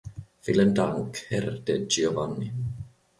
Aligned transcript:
Vielen 0.41 0.73
Dank, 0.73 1.25
Herr 1.29 1.51
De 1.59 1.85
Giovanni. 1.87 2.51